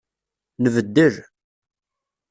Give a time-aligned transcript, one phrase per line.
[0.63, 1.15] Nbeddel.